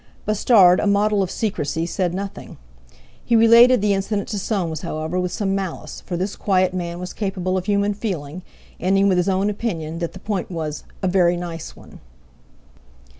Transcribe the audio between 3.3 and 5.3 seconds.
related the incident to Soames however